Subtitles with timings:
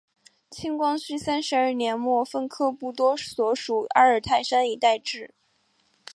[0.49, 5.35] 清光绪三十二年末分科布多所属阿尔泰山一带置。